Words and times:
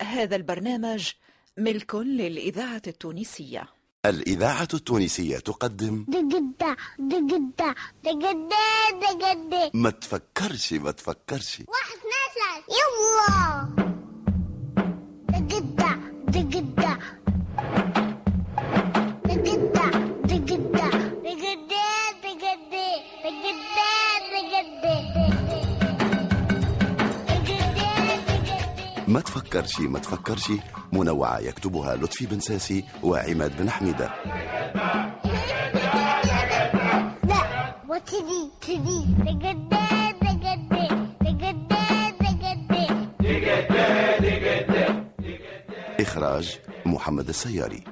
هذا 0.00 0.36
البرنامج 0.36 1.10
ملك 1.58 1.94
للإذاعة 1.94 2.82
التونسية. 2.86 3.68
الإذاعة 4.06 4.68
التونسية 4.74 5.38
تقدم 5.38 6.04
دقدة 6.08 6.76
دقدة 6.98 7.74
دقدة 8.04 8.56
دقدة. 9.00 9.70
ما 9.74 9.90
تفكرش 9.90 10.72
ما 10.72 10.90
تفكرش. 10.90 11.62
واحد 11.68 11.96
اثنين 11.96 12.28
ثلاثة. 12.34 12.74
يلا. 12.74 13.93
ما 29.14 29.20
تفكرش 29.20 29.80
ما 29.80 29.98
تفكرش. 29.98 30.52
منوعة 30.92 31.38
يكتبها 31.38 31.96
لطفي 31.96 32.26
بن 32.26 32.40
ساسي 32.40 32.84
وعماد 33.02 33.62
بن 33.62 33.70
حميدة. 33.70 34.10
لا 37.24 37.74
وتدي 37.88 38.50
تدي 38.60 39.06
إخراج 46.00 46.58
محمد 46.86 47.28
السياري. 47.28 47.84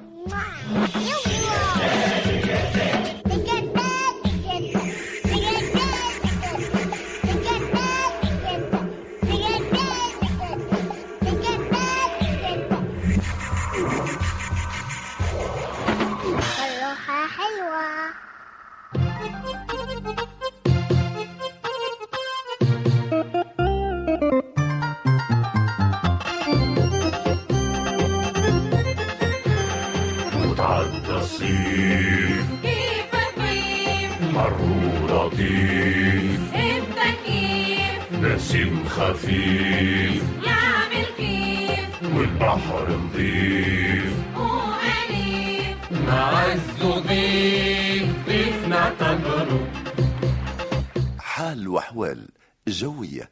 الصيف 31.43 32.45
كيف 32.63 33.11
الطيف 33.13 34.21
مروا 34.33 35.27
لطيف 35.27 36.55
انت 36.55 36.99
كيف 37.25 38.19
نسيم 38.21 38.83
خفيف. 38.89 40.23
يعمل 40.45 41.05
كيف. 41.17 42.15
والبحر 42.15 42.97
نظيف. 42.97 44.13
وأليف 44.37 45.91
نعز 46.07 46.83
ضيف. 47.07 48.07
ضيف 48.27 48.67
نعتبره 48.67 49.67
حال 51.19 51.67
وأحوال 51.67 52.29
جوية. 52.67 53.29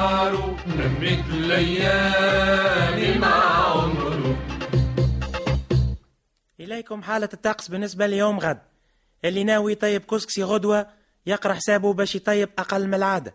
شعره 0.00 0.56
نمت 0.66 1.24
الليالي 1.28 3.18
مع 3.18 3.34
عمره. 3.66 4.36
إليكم 6.60 7.02
حالة 7.02 7.28
الطقس 7.32 7.68
بالنسبة 7.68 8.06
ليوم 8.06 8.38
غد. 8.38 8.58
اللي 9.24 9.44
ناوي 9.44 9.72
يطيب 9.72 10.02
كسكسي 10.04 10.42
غدوة 10.42 10.86
يقرا 11.26 11.54
حسابه 11.54 11.92
باش 11.92 12.14
يطيب 12.14 12.48
أقل 12.58 12.86
من 12.86 12.94
العادة. 12.94 13.34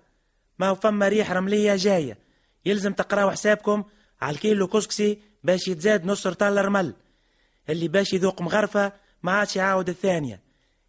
ما 0.59 0.67
هو 0.67 0.75
فما 0.75 1.07
ريح 1.07 1.31
رملية 1.31 1.75
جاية. 1.75 2.17
يلزم 2.65 2.93
تقراو 2.93 3.31
حسابكم 3.31 3.83
على 4.21 4.35
الكيلو 4.35 4.67
كسكسي 4.67 5.19
باش 5.43 5.67
يتزاد 5.67 6.05
نص 6.05 6.27
رطال 6.27 6.65
رمل 6.65 6.93
اللي 7.69 7.87
باش 7.87 8.13
يذوق 8.13 8.41
مغرفة 8.41 8.91
ما 9.23 9.31
عادش 9.31 9.55
يعاود 9.55 9.89
الثانية. 9.89 10.39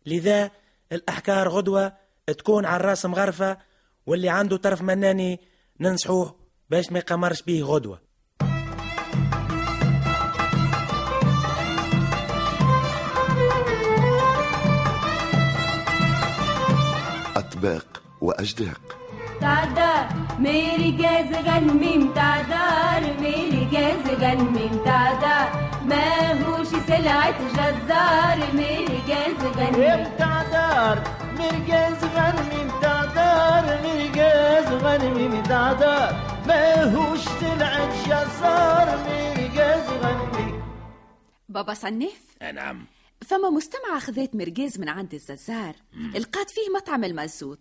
لذا 0.07 0.51
الأحكار 0.93 1.49
غدوة 1.49 1.93
تكون 2.27 2.65
على 2.65 2.81
الراس 2.81 3.07
مغرفة 3.07 3.59
واللي 4.07 4.29
عنده 4.29 4.57
طرف 4.57 4.83
مناني 4.83 5.41
ننصحوه 5.81 6.35
باش 6.71 6.93
ما 6.93 6.99
يقمرش 6.99 7.43
به 7.43 7.63
غدوة. 7.65 8.01
أطباق 17.37 18.03
وأجداق. 18.21 18.81
تعدار 19.41 20.05
मेरी 20.41 20.91
gas 21.01 21.31
gun 21.47 21.65
meme 21.81 22.03
تعدار 22.19 23.03
मेरी 23.21 23.65
gas 23.75 24.07
gun 24.23 24.41
meme 24.55 24.75
تعدار 24.87 25.49
ما 25.91 26.07
هوش 26.43 26.69
سلعة 26.89 27.39
جزار 27.57 28.39
मेरी 28.61 29.01
गैस 29.09 29.41
गन 29.59 29.77
تعدار 30.19 30.97
मेरी 31.39 31.61
गैस 31.71 32.05
गन 32.17 32.56
غنمي 34.97 35.41
بتاع 35.41 35.73
دار 35.73 36.43
ماهوش 36.47 37.25
طلعت 37.25 37.95
جزار 38.07 38.97
مرقاز 38.97 39.91
غنمي. 39.91 40.63
بابا 41.49 41.75
صنف 41.75 42.37
نعم. 42.55 42.87
فما 43.27 43.51
مستمعة 43.51 43.99
خذت 43.99 44.35
مرقاز 44.35 44.81
من 44.81 44.89
عند 44.89 45.15
الززار. 45.15 45.75
لقات 46.15 46.51
فيه 46.51 46.75
مطعم 46.77 47.05
المازوت 47.05 47.59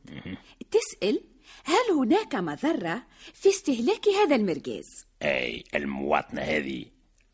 تسأل 0.71 1.21
هل 1.65 1.97
هناك 1.97 2.35
مضرة 2.35 3.03
في 3.33 3.49
استهلاك 3.49 4.07
هذا 4.07 4.35
المرقاز 4.35 5.05
أي 5.21 5.63
المواطنة 5.75 6.41
هذه. 6.41 6.85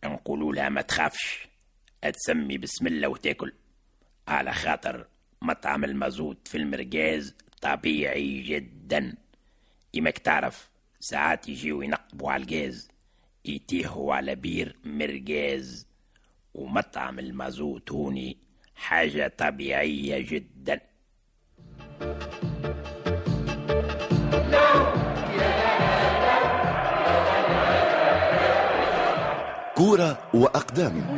نقولوا 0.05 0.53
لها 0.53 0.69
ما 0.69 0.81
تخافش. 0.81 1.47
تسمي 2.13 2.57
بسم 2.57 2.87
الله 2.87 3.07
وتاكل. 3.07 3.53
على 4.27 4.53
خاطر 4.53 5.07
مطعم 5.41 5.83
المازوت 5.83 6.47
في 6.47 6.57
المرقاز 6.57 7.35
طبيعي 7.61 8.41
جدا. 8.41 9.15
كيماك 9.93 10.17
تعرف 10.17 10.69
ساعات 10.99 11.49
يجيو 11.49 11.81
ينقبوا 11.81 12.31
على 12.31 12.43
الغاز 12.43 12.87
يتيهوا 13.45 14.15
على 14.15 14.35
بير 14.35 14.75
مرقاز 14.83 15.87
ومطعم 16.53 17.19
المازوت 17.19 17.91
هوني 17.91 18.37
حاجة 18.75 19.33
طبيعية 19.37 20.19
جدا. 20.29 20.81
كورة 29.75 30.29
وأقدام. 30.33 31.17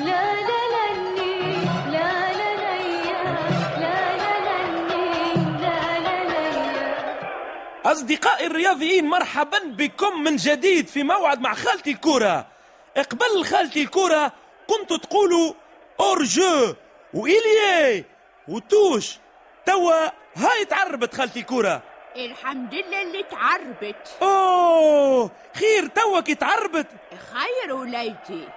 أصدقائي 7.93 8.47
الرياضيين 8.47 9.05
مرحبا 9.05 9.59
بكم 9.63 10.23
من 10.23 10.35
جديد 10.35 10.87
في 10.87 11.03
موعد 11.03 11.41
مع 11.41 11.53
خالتي 11.53 11.91
الكورة. 11.91 12.47
قبل 12.97 13.45
خالتي 13.45 13.81
الكورة 13.81 14.31
كنتوا 14.67 14.97
تقولوا 14.97 15.53
أورجو 15.99 16.75
وإليي 17.13 18.05
وتوش. 18.47 19.17
توا 19.65 20.05
هاي 20.35 20.65
تعربت 20.65 21.15
خالتي 21.15 21.39
الكورة. 21.39 21.81
الحمد 22.15 22.73
لله 22.73 23.01
اللي 23.01 23.23
تعربت. 23.23 24.17
أوه 24.21 25.31
خير 25.55 25.87
توا 25.87 26.19
كي 26.19 26.35
تعربت. 26.35 26.87
خير 27.33 27.73
وليتي 27.73 28.47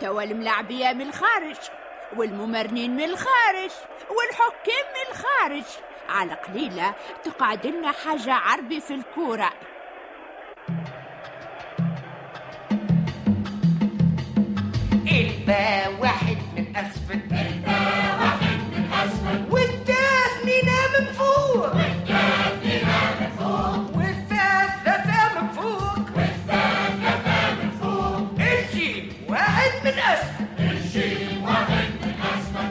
توا 0.00 0.22
الملاعبية 0.22 0.92
من 0.92 1.08
الخارج 1.08 1.56
والممرنين 2.16 2.96
من 2.96 3.04
الخارج 3.04 3.70
والحكام 4.10 4.86
من 4.94 5.10
الخارج. 5.10 5.64
على 6.12 6.34
قليلة 6.34 6.94
تقعد 7.24 7.66
لنا 7.66 7.92
حاجة 7.92 8.32
عربي 8.32 8.80
في 8.80 8.94
الكورة. 8.94 9.50
الباء 15.12 16.00
واحد 16.00 16.36
من 16.56 16.76
أسفل. 16.76 17.14
الباء 17.14 18.18
واحد 18.20 18.58
من 18.72 18.84
أسفل. 18.92 19.52
والثاني 19.52 20.56
نام 20.64 20.92
من 20.98 21.06
فوق 21.12 21.74
من 21.74 21.94
فوق 23.38 23.96
من 25.36 25.48
فوق 25.56 26.08
من 27.62 27.70
فوق 27.80 28.40
الجيم 28.40 29.12
واحد 29.28 29.72
من 29.84 29.98
أسفل. 29.98 30.46
الجيم 30.58 31.44
واحد 31.44 31.88
من 32.02 32.14
أسفل. 32.34 32.68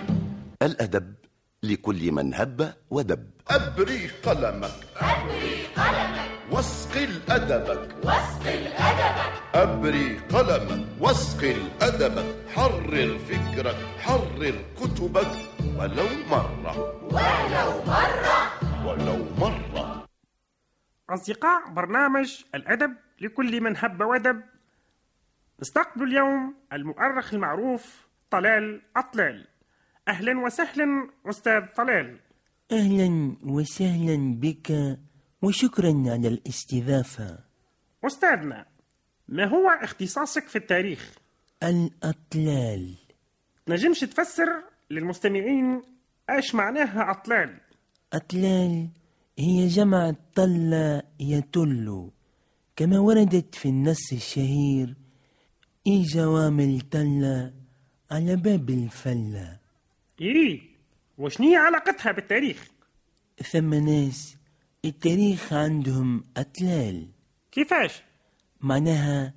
الأدب 0.63 1.10
لكل 2.01 2.11
من 2.11 2.33
هب 2.33 2.73
ودب. 2.89 3.29
أبري 3.49 4.07
قلمك. 4.25 4.71
أبري 4.97 5.65
قلمك. 5.77 6.31
واسقي 6.51 7.07
أدبك 7.29 7.95
واسقي 8.03 8.57
أدبك 8.67 9.33
أبري 9.55 10.17
قلمك. 10.17 10.87
واسقي 10.99 11.55
أدبك 11.81 12.49
حرر 12.49 13.19
فكرك. 13.29 13.77
حرر 13.99 14.55
كتبك. 14.79 15.31
ولو 15.77 16.09
مرة. 16.29 16.73
ولو 17.15 17.69
مرة. 17.85 18.39
ولو 18.85 19.17
مرة. 19.37 20.05
أصدقاء 21.09 21.69
برنامج 21.69 22.43
الأدب 22.55 22.93
لكل 23.21 23.61
من 23.61 23.77
هب 23.77 24.01
ودب. 24.01 24.41
نستقبل 25.61 26.03
اليوم 26.03 26.55
المؤرخ 26.73 27.33
المعروف 27.33 28.07
طلال 28.31 28.81
أطلال. 28.97 29.50
أهلا 30.11 30.45
وسهلا 30.45 31.09
أستاذ 31.25 31.61
طلال. 31.77 32.19
أهلا 32.71 33.35
وسهلا 33.43 34.35
بك 34.35 34.97
وشكرا 35.41 36.03
على 36.07 36.27
الاستضافة. 36.27 37.39
أستاذنا 38.05 38.65
ما 39.27 39.45
هو 39.45 39.69
اختصاصك 39.69 40.47
في 40.47 40.55
التاريخ؟ 40.55 41.11
الأطلال. 41.63 42.95
نجمش 43.67 43.99
تفسر 43.99 44.63
للمستمعين 44.89 45.81
إيش 46.29 46.55
معناها 46.55 47.11
أطلال. 47.11 47.57
أطلال 48.13 48.87
هي 49.39 49.67
جمع 49.67 50.13
طل 50.35 51.01
يطل 51.19 52.09
كما 52.75 52.99
وردت 52.99 53.55
في 53.55 53.69
النص 53.69 54.13
الشهير 54.13 54.95
إي 55.87 56.01
جوامل 56.01 56.81
طل 56.81 57.51
على 58.11 58.35
باب 58.35 58.69
الفلة 58.69 59.60
إيه 60.21 60.61
وشنية 61.17 61.57
علاقتها 61.57 62.11
بالتاريخ؟ 62.11 62.67
ثم 63.51 63.73
ناس 63.73 64.37
التاريخ 64.85 65.53
عندهم 65.53 66.23
أطلال 66.37 67.07
كيفاش؟ 67.51 68.03
معناها 68.61 69.33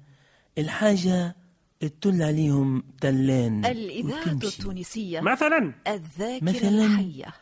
الحاجة 0.58 1.36
تطل 1.80 2.22
عليهم 2.22 2.82
تلان 3.00 3.64
الإذاعة 3.64 4.20
وتمشي. 4.20 4.58
التونسية 4.58 5.20
مثلا 5.20 5.74
الذاكرة 5.88 6.44
مثلاً؟ 6.44 6.86
الحية 6.86 7.34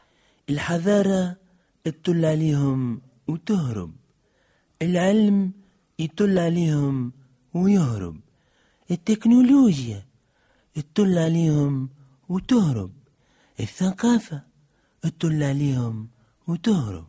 الحضارة 0.51 1.37
تطل 1.85 2.25
عليهم 2.25 3.01
وتهرب 3.29 3.93
العلم 4.83 5.53
يطل 5.99 6.39
عليهم 6.39 7.13
ويهرب 7.55 8.21
التكنولوجيا 8.91 10.03
تطل 10.75 11.19
عليهم 11.19 11.89
وتهرب 12.29 13.02
الثقافة 13.61 14.43
تطل 15.03 15.43
عليهم 15.43 16.09
وتهرب. 16.49 17.07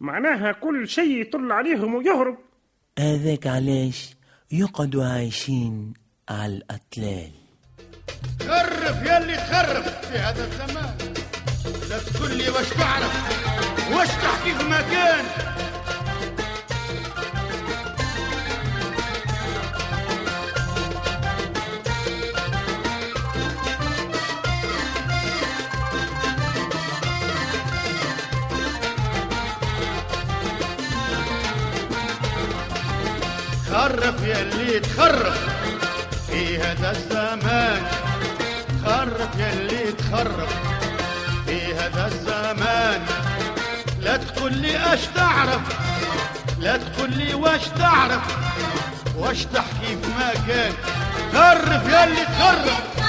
معناها 0.00 0.52
كل 0.52 0.88
شيء 0.88 1.20
يطل 1.20 1.52
عليهم 1.52 1.94
ويهرب. 1.94 2.38
هذاك 2.98 3.46
علاش 3.46 4.14
يقعدوا 4.52 5.04
عايشين 5.04 5.94
على 6.28 6.56
الأطلال. 6.56 7.30
خرف 8.40 9.02
يلي 9.02 9.36
تخرف 9.36 10.06
في 10.06 10.18
هذا 10.18 10.44
الزمان. 10.44 10.96
لا 11.90 11.98
تقول 11.98 12.36
لي 12.38 12.50
واش 12.50 12.68
تعرف؟ 12.70 13.14
واش 13.92 14.08
تحكي 14.08 14.54
في 14.54 14.64
مكان؟ 14.64 15.24
خرف 33.84 34.22
يلي 34.22 34.80
تخرف. 34.80 35.38
في 36.28 36.58
هذا 36.58 36.90
الزمان 36.90 37.82
خرف 38.86 39.28
يلي 39.38 39.92
تخرف. 39.92 40.52
في 41.46 41.74
هذا 41.74 42.06
الزمان 42.06 43.06
لا 44.00 44.16
تقول 44.16 44.52
لي 44.52 44.94
اش 44.94 45.00
تعرف 45.14 45.60
لا 46.58 46.76
تقول 46.76 47.10
لي 47.10 47.34
واش 47.34 47.68
تعرف. 47.78 48.22
واش 49.16 49.44
تحكي 49.44 49.96
في 50.02 50.08
مكان 50.18 50.72
خرف 51.32 51.84
يلي 51.86 52.24
تخرف. 52.24 53.03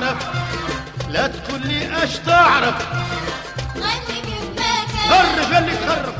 تعرف 0.00 0.16
لا 1.10 1.26
تقول 1.26 1.60
لي 1.66 2.04
اش 2.04 2.16
تعرف. 2.26 2.74
خليك 3.74 4.04
في 4.06 4.34
مكان 4.52 5.08
خرف 5.08 5.52
يلي 5.52 5.76
تخرف 5.76 6.14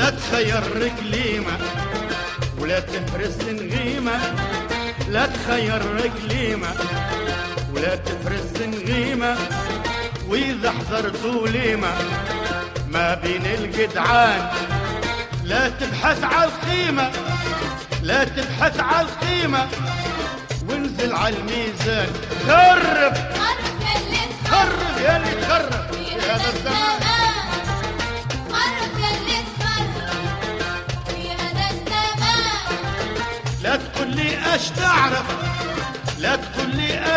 لا 0.00 0.10
تخير 0.10 0.92
كليمة 1.00 1.58
ولا 2.58 2.80
تفرس 2.80 3.38
نغيمة. 3.48 4.18
لا 5.08 5.26
تخير 5.26 5.82
كليمة 6.22 6.68
ولا 7.74 7.96
تفرس 7.96 8.62
نغيمة. 8.62 9.36
وإذا 10.28 10.70
حضرت 10.70 11.24
وليمة 11.24 11.92
ما 12.88 13.14
بين 13.14 13.46
الجدعان 13.46 14.48
لا 15.44 15.68
تبحث 15.68 16.24
على 16.24 16.44
القيمة 16.44 17.10
لا 18.02 18.24
تبحث 18.24 18.80
على 18.80 19.06
القيمة 19.06 19.68
وانزل 20.68 21.12
على 21.12 21.36
الميزان 21.36 22.08
خرف 22.46 23.18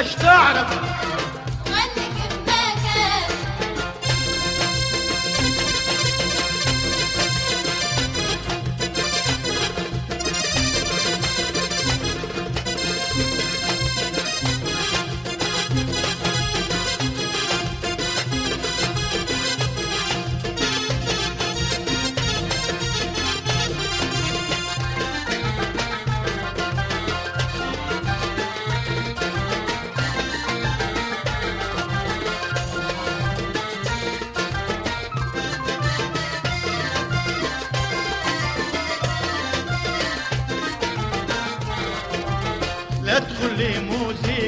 تقول 0.03 0.09
لي 0.09 0.09
اش 0.09 0.15
تعرف. 0.15 1.12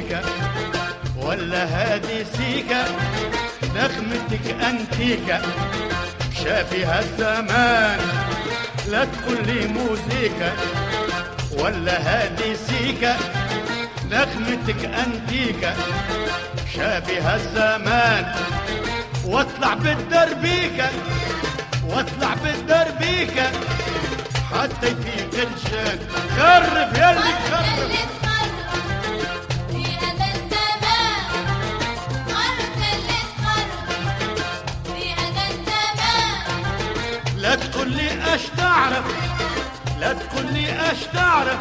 موسيقى 0.06 0.22
ولا 1.18 1.64
هادي 1.66 2.26
سيكا 2.38 2.86
نغمتك 3.76 4.64
انتيكا 4.64 5.42
شافيها 6.44 7.00
الزمان 7.00 8.00
لا 8.88 9.06
تقول 9.06 9.48
لي 9.48 9.68
موسيقى 9.68 10.52
ولا 11.60 11.98
هادي 12.02 12.56
سيكا 12.56 13.18
نغمتك 14.12 14.86
أنتيكة 14.86 15.74
شابه 16.76 17.36
الزمان 17.36 18.26
واطلع 19.26 19.74
بالدربيكة 19.74 20.90
واطلع 21.88 22.34
بالدربيكة 22.44 23.52
حتى 24.54 24.88
يفيق 24.88 25.48
الشان 25.56 26.00
خرب 26.38 26.94
يلي 26.94 27.34
خرب 27.52 28.25
أش 38.36 38.42
تعرف؟ 38.58 39.06
لا 40.00 40.14
تقول 40.14 40.54
لي 40.54 40.92
أش 40.92 41.04
تعرف؟ 41.14 41.60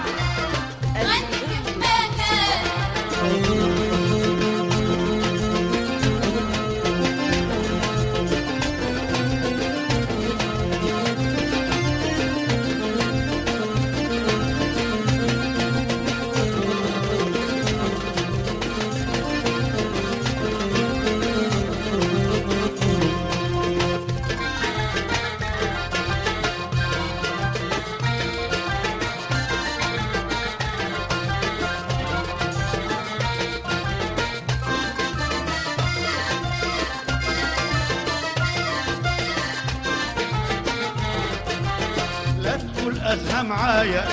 معايا 43.85 44.05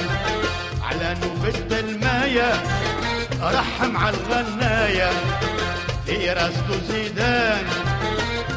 على 0.84 1.16
نوبة 1.24 1.80
الماية 1.80 2.54
رحم 3.42 3.98
على 3.98 4.18
الغناية 4.18 5.10
في 6.06 6.30
راسته 6.30 6.80
زيدان 6.90 7.64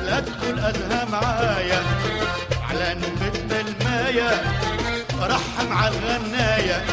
لا 0.06 0.20
تقول 0.20 0.58
أزهى 0.58 1.06
معايا. 1.12 1.82
على 2.70 2.94
نوبة 2.94 3.60
الماية 3.60 4.42
رحم 5.20 5.72
على 5.72 5.94
الغناية 5.94 6.84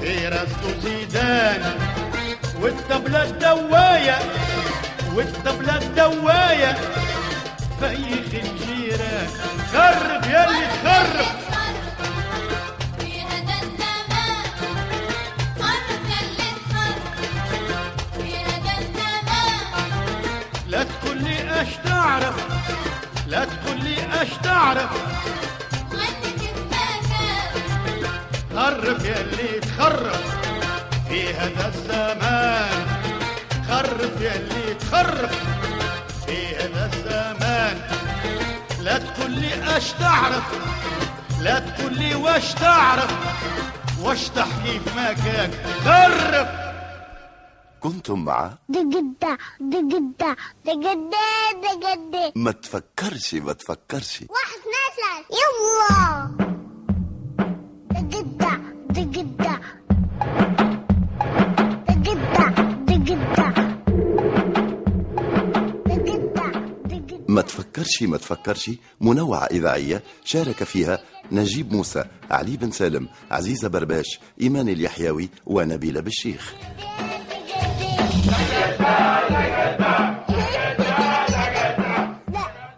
في 0.00 0.28
راسته 0.28 0.80
زيدان 0.82 1.74
والطبلة 2.60 3.22
الدواية 3.22 4.18
والطبلة 5.14 5.76
الدواية 5.76 6.76
فيخ 7.80 8.42
الجيران 8.44 9.28
خرب 9.72 10.24
يلي 10.24 10.66
تخرب 10.84 11.49
تعرف 22.20 22.36
لا 23.26 23.44
تقول 23.44 23.84
لي 23.84 23.96
اش 24.22 24.28
تعرف. 24.42 24.90
خرب 28.56 29.04
يا 29.04 29.20
اللي 29.20 29.60
تخرب 29.60 30.20
في 31.08 31.34
هذا 31.34 31.68
الزمان. 31.68 32.86
خرب 33.68 34.20
يا 34.22 34.34
اللي 34.34 34.74
تخرب 34.74 35.30
في 36.26 36.56
هذا 36.56 36.90
الزمان. 36.92 37.80
لا 38.80 38.98
تقول 38.98 39.30
لي 39.30 39.76
اش 39.76 39.92
تعرف 39.92 40.44
لا 41.40 41.58
تقول 41.58 41.94
لي 41.98 42.14
واش 42.14 42.52
تعرف. 42.54 43.10
واش 44.00 44.28
تحكي 44.28 44.80
في 44.80 44.90
مكان 44.96 45.50
خرب 45.84 46.69
كنتم 47.80 48.24
مع 48.24 48.58
دقدة 48.68 49.38
دقدة 49.60 50.36
دقدة 50.66 51.16
دقدة. 51.62 52.32
ما 52.36 52.50
تفكرش 52.52 53.34
ما 53.34 53.52
تفكرش. 53.52 54.20
واحد 54.30 54.58
ثلاثة. 54.66 55.10
يلا. 55.40 56.30
دقدة 58.00 58.60
دقدة. 58.90 59.60
دقدة 61.88 62.48
دقدة. 62.88 63.70
ما 67.28 67.42
تفكرش 67.42 68.02
ما 68.02 68.16
تفكرش. 68.16 68.70
منوعة 69.00 69.44
إذاعية 69.46 70.02
شارك 70.24 70.64
فيها 70.64 70.98
نجيب 71.32 71.72
موسى 71.72 72.04
علي 72.30 72.56
بن 72.56 72.70
سالم 72.70 73.08
عزيزة 73.30 73.68
برباش 73.68 74.18
إيمان 74.40 74.68
اليحيوي 74.68 75.28
ونبيلة 75.46 76.00
بالشيخ. 76.00 76.54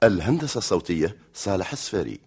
الهندسة 0.05 0.59
الصوتية 0.59 1.17
صالح 1.35 1.73
السفاري. 1.73 2.21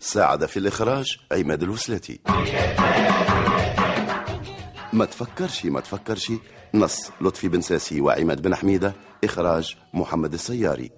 ساعد 0.00 0.46
في 0.46 0.56
الإخراج 0.56 1.18
عماد 1.32 1.62
الوسلاتي 1.62 2.20
ما 4.92 5.04
تفكرش 5.04 5.64
ما 5.66 5.80
تفكرش. 5.80 6.32
نص 6.74 7.10
لطفي 7.20 7.48
بن 7.48 7.60
ساسي 7.60 8.00
وعماد 8.00 8.42
بن 8.42 8.54
حميدة 8.54 8.94
إخراج 9.24 9.76
محمد 9.94 10.32
السياري. 10.32 10.90